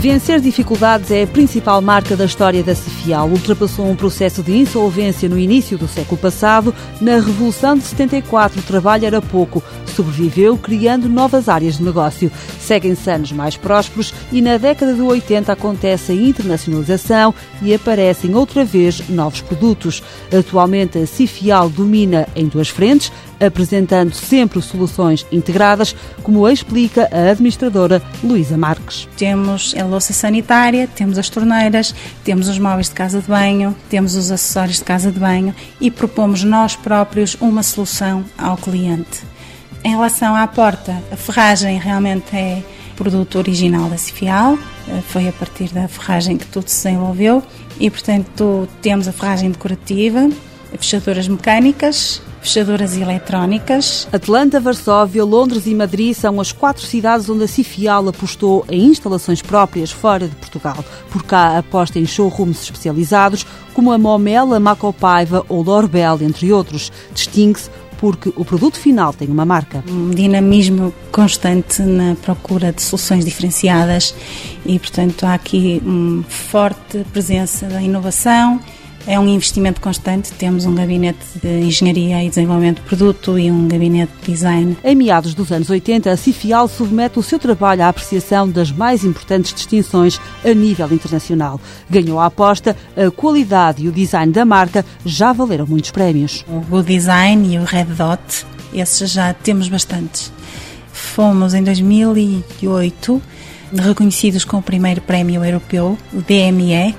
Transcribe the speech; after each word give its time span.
Vencer 0.00 0.40
dificuldades 0.40 1.10
é 1.10 1.22
a 1.22 1.26
principal 1.26 1.80
marca 1.80 2.14
da 2.14 2.26
história 2.26 2.62
da 2.62 2.74
Cifial. 2.74 3.28
Ultrapassou 3.28 3.90
um 3.90 3.96
processo 3.96 4.42
de 4.42 4.54
insolvência 4.56 5.26
no 5.28 5.38
início 5.38 5.78
do 5.78 5.88
século 5.88 6.18
passado. 6.20 6.74
Na 7.00 7.14
Revolução 7.14 7.76
de 7.76 7.82
74, 7.84 8.60
o 8.60 8.62
trabalho 8.62 9.06
era 9.06 9.22
pouco. 9.22 9.62
Sobreviveu 9.86 10.58
criando 10.58 11.08
novas 11.08 11.48
áreas 11.48 11.78
de 11.78 11.82
negócio. 11.82 12.30
Seguem-se 12.60 13.10
anos 13.10 13.32
mais 13.32 13.56
prósperos 13.56 14.12
e 14.30 14.42
na 14.42 14.58
década 14.58 14.92
de 14.92 15.00
80 15.00 15.50
acontece 15.50 16.12
a 16.12 16.14
internacionalização 16.14 17.34
e 17.62 17.74
aparecem 17.74 18.34
outra 18.34 18.64
vez 18.66 19.08
novos 19.08 19.40
produtos. 19.40 20.02
Atualmente 20.30 20.98
a 20.98 21.06
Cifial 21.06 21.70
domina 21.70 22.28
em 22.36 22.46
duas 22.46 22.68
frentes, 22.68 23.10
apresentando 23.40 24.14
sempre 24.14 24.60
soluções 24.62 25.26
integradas, 25.30 25.94
como 26.22 26.48
explica 26.48 27.08
a 27.12 27.30
administradora 27.30 28.02
Luísa 28.22 28.56
Marques. 28.56 29.08
Temos 29.16 29.74
a 29.78 29.84
louça 29.84 30.12
sanitária, 30.12 30.88
temos 30.88 31.18
as 31.18 31.28
torneiras, 31.28 31.94
temos 32.24 32.48
os 32.48 32.58
móveis 32.58 32.88
de 32.88 32.94
casa 32.94 33.20
de 33.20 33.28
banho, 33.28 33.76
temos 33.88 34.14
os 34.14 34.30
acessórios 34.30 34.78
de 34.78 34.84
casa 34.84 35.10
de 35.10 35.18
banho 35.18 35.54
e 35.80 35.90
propomos 35.90 36.44
nós 36.44 36.76
próprios 36.76 37.36
uma 37.40 37.62
solução 37.62 38.24
ao 38.38 38.56
cliente. 38.56 39.24
Em 39.84 39.90
relação 39.90 40.34
à 40.34 40.46
porta, 40.46 41.00
a 41.12 41.16
ferragem 41.16 41.78
realmente 41.78 42.34
é 42.34 42.62
produto 42.96 43.38
original 43.38 43.88
da 43.88 43.96
Cifial, 43.96 44.58
eh, 44.88 45.02
foi 45.08 45.28
a 45.28 45.32
partir 45.32 45.68
da 45.68 45.86
ferragem 45.86 46.36
que 46.36 46.46
tudo 46.46 46.68
se 46.68 46.84
desenvolveu 46.84 47.42
e, 47.78 47.90
portanto, 47.90 48.66
temos 48.80 49.06
a 49.06 49.12
ferragem 49.12 49.50
decorativa, 49.50 50.28
fechaduras 50.78 51.28
mecânicas, 51.28 52.22
fechaduras 52.46 52.96
eletrónicas. 52.96 54.06
Atlanta, 54.12 54.60
Varsóvia, 54.60 55.24
Londres 55.24 55.66
e 55.66 55.74
Madrid 55.74 56.14
são 56.14 56.40
as 56.40 56.52
quatro 56.52 56.86
cidades 56.86 57.28
onde 57.28 57.42
a 57.42 57.48
Cifial 57.48 58.06
apostou 58.08 58.64
em 58.70 58.86
instalações 58.86 59.42
próprias 59.42 59.90
fora 59.90 60.28
de 60.28 60.36
Portugal. 60.36 60.84
Por 61.10 61.24
cá 61.24 61.58
aposta 61.58 61.98
em 61.98 62.06
showrooms 62.06 62.62
especializados 62.62 63.44
como 63.74 63.92
a 63.92 63.98
Momela, 63.98 64.60
Macopaiva 64.60 65.44
ou 65.48 65.62
Lorbel, 65.62 66.18
entre 66.22 66.52
outros. 66.52 66.92
Distingue-se 67.12 67.68
porque 67.98 68.32
o 68.36 68.44
produto 68.44 68.78
final 68.78 69.12
tem 69.12 69.26
uma 69.26 69.44
marca. 69.44 69.82
Um 69.88 70.10
dinamismo 70.10 70.94
constante 71.10 71.82
na 71.82 72.14
procura 72.14 72.72
de 72.72 72.80
soluções 72.80 73.24
diferenciadas 73.24 74.14
e, 74.64 74.78
portanto, 74.78 75.24
há 75.24 75.34
aqui 75.34 75.82
uma 75.84 76.22
forte 76.22 77.04
presença 77.12 77.66
da 77.66 77.82
inovação 77.82 78.60
é 79.06 79.18
um 79.18 79.28
investimento 79.28 79.80
constante. 79.80 80.32
Temos 80.32 80.66
um 80.66 80.74
gabinete 80.74 81.24
de 81.40 81.60
engenharia 81.60 82.24
e 82.24 82.28
desenvolvimento 82.28 82.82
de 82.82 82.88
produto 82.88 83.38
e 83.38 83.50
um 83.50 83.68
gabinete 83.68 84.12
de 84.20 84.32
design. 84.32 84.76
Em 84.82 84.94
meados 84.94 85.34
dos 85.34 85.52
anos 85.52 85.70
80, 85.70 86.10
a 86.10 86.16
Cifial 86.16 86.66
submete 86.68 87.18
o 87.18 87.22
seu 87.22 87.38
trabalho 87.38 87.82
à 87.82 87.88
apreciação 87.88 88.48
das 88.48 88.72
mais 88.72 89.04
importantes 89.04 89.54
distinções 89.54 90.20
a 90.44 90.52
nível 90.52 90.92
internacional. 90.92 91.60
Ganhou 91.88 92.18
a 92.18 92.26
aposta, 92.26 92.76
a 92.96 93.10
qualidade 93.10 93.84
e 93.84 93.88
o 93.88 93.92
design 93.92 94.32
da 94.32 94.44
marca 94.44 94.84
já 95.04 95.32
valeram 95.32 95.66
muitos 95.66 95.90
prémios. 95.90 96.44
O 96.48 96.60
Good 96.60 96.86
Design 96.88 97.54
e 97.54 97.58
o 97.58 97.64
Red 97.64 97.84
Dot, 97.84 98.46
esses 98.74 99.10
já 99.10 99.32
temos 99.32 99.68
bastantes. 99.68 100.32
Fomos 100.92 101.54
em 101.54 101.62
2008 101.62 103.22
reconhecidos 103.74 104.44
com 104.44 104.58
o 104.58 104.62
primeiro 104.62 105.00
prémio 105.00 105.44
europeu, 105.44 105.98
o 106.12 106.22
DME, 106.22 106.94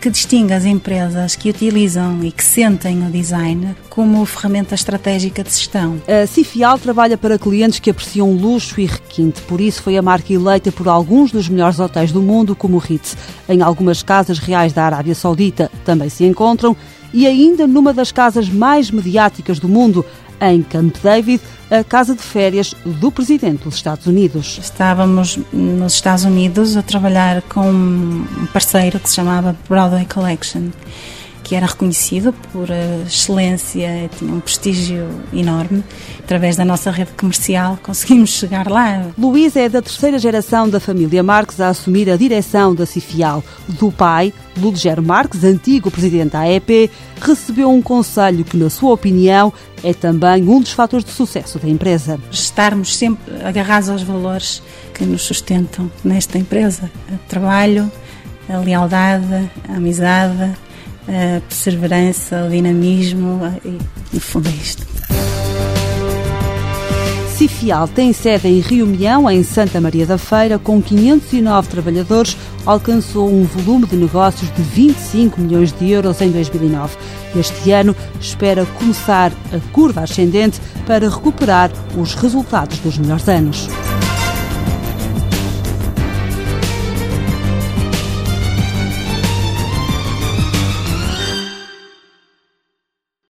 que 0.00 0.10
distingue 0.10 0.52
as 0.52 0.64
empresas 0.64 1.34
que 1.34 1.50
utilizam 1.50 2.22
e 2.22 2.30
que 2.30 2.44
sentem 2.44 3.06
o 3.06 3.10
design 3.10 3.76
como 3.90 4.24
ferramenta 4.24 4.74
estratégica 4.74 5.42
de 5.42 5.50
gestão. 5.50 6.00
A 6.06 6.26
Cifial 6.26 6.78
trabalha 6.78 7.18
para 7.18 7.38
clientes 7.38 7.80
que 7.80 7.90
apreciam 7.90 8.32
luxo 8.32 8.80
e 8.80 8.86
requinte, 8.86 9.42
por 9.42 9.60
isso 9.60 9.82
foi 9.82 9.96
a 9.96 10.02
marca 10.02 10.32
eleita 10.32 10.70
por 10.70 10.88
alguns 10.88 11.32
dos 11.32 11.48
melhores 11.48 11.80
hotéis 11.80 12.12
do 12.12 12.22
mundo, 12.22 12.54
como 12.54 12.76
o 12.76 12.80
Ritz. 12.80 13.16
Em 13.48 13.60
algumas 13.60 14.02
casas 14.02 14.38
reais 14.38 14.72
da 14.72 14.84
Arábia 14.84 15.14
Saudita 15.14 15.70
também 15.84 16.08
se 16.08 16.24
encontram 16.24 16.76
e 17.12 17.26
ainda 17.26 17.66
numa 17.66 17.92
das 17.92 18.12
casas 18.12 18.48
mais 18.48 18.90
mediáticas 18.90 19.58
do 19.58 19.68
mundo, 19.68 20.04
em 20.40 20.62
Camp 20.62 20.94
David, 21.02 21.42
a 21.70 21.84
casa 21.84 22.14
de 22.14 22.22
férias 22.22 22.74
do 22.84 23.10
presidente 23.10 23.64
dos 23.64 23.76
Estados 23.76 24.06
Unidos. 24.06 24.58
Estávamos 24.62 25.38
nos 25.52 25.94
Estados 25.94 26.24
Unidos 26.24 26.76
a 26.76 26.82
trabalhar 26.82 27.42
com 27.42 27.70
um 27.70 28.46
parceiro 28.52 28.98
que 28.98 29.08
se 29.08 29.16
chamava 29.16 29.56
Broadway 29.68 30.06
Collection 30.06 30.70
que 31.48 31.54
era 31.54 31.64
reconhecido 31.64 32.34
por 32.52 32.68
excelência, 33.06 34.10
tinha 34.18 34.30
um 34.30 34.38
prestígio 34.38 35.08
enorme. 35.32 35.82
Através 36.18 36.56
da 36.56 36.64
nossa 36.64 36.90
rede 36.90 37.12
comercial 37.12 37.78
conseguimos 37.82 38.28
chegar 38.28 38.68
lá. 38.68 39.06
Luís 39.16 39.56
é 39.56 39.66
da 39.66 39.80
terceira 39.80 40.18
geração 40.18 40.68
da 40.68 40.78
família 40.78 41.22
Marques 41.22 41.58
a 41.58 41.70
assumir 41.70 42.10
a 42.10 42.18
direção 42.18 42.74
da 42.74 42.84
Cifial. 42.84 43.42
Do 43.66 43.90
pai, 43.90 44.30
Ludger 44.58 45.00
Marques, 45.00 45.42
antigo 45.42 45.90
presidente 45.90 46.32
da 46.32 46.40
AEP, 46.40 46.90
recebeu 47.18 47.70
um 47.70 47.80
conselho 47.80 48.44
que, 48.44 48.58
na 48.58 48.68
sua 48.68 48.92
opinião, 48.92 49.50
é 49.82 49.94
também 49.94 50.46
um 50.46 50.60
dos 50.60 50.72
fatores 50.72 51.02
de 51.02 51.12
sucesso 51.12 51.58
da 51.58 51.66
empresa. 51.66 52.20
Estarmos 52.30 52.94
sempre 52.94 53.42
agarrados 53.42 53.88
aos 53.88 54.02
valores 54.02 54.62
que 54.92 55.02
nos 55.06 55.22
sustentam 55.22 55.90
nesta 56.04 56.36
empresa: 56.36 56.90
o 57.10 57.16
trabalho, 57.26 57.90
a 58.50 58.58
lealdade, 58.58 59.50
a 59.66 59.76
amizade, 59.76 60.54
a 61.08 61.40
perseverança, 61.40 62.44
o 62.44 62.50
dinamismo 62.50 63.40
e, 63.64 63.78
no 64.12 64.20
fundo, 64.20 64.48
é 64.48 64.52
isto. 64.52 64.86
Cifial 67.38 67.86
tem 67.86 68.12
sede 68.12 68.48
em 68.48 68.58
Rio 68.58 68.84
Mião, 68.84 69.30
em 69.30 69.44
Santa 69.44 69.80
Maria 69.80 70.04
da 70.04 70.18
Feira, 70.18 70.58
com 70.58 70.82
509 70.82 71.68
trabalhadores, 71.68 72.36
alcançou 72.66 73.32
um 73.32 73.44
volume 73.44 73.86
de 73.86 73.94
negócios 73.94 74.52
de 74.56 74.60
25 74.60 75.40
milhões 75.40 75.72
de 75.72 75.88
euros 75.88 76.20
em 76.20 76.32
2009. 76.32 76.96
Este 77.38 77.70
ano 77.70 77.94
espera 78.20 78.66
começar 78.66 79.30
a 79.52 79.72
curva 79.72 80.00
ascendente 80.00 80.60
para 80.84 81.08
recuperar 81.08 81.70
os 81.96 82.14
resultados 82.14 82.80
dos 82.80 82.98
melhores 82.98 83.28
anos. 83.28 83.68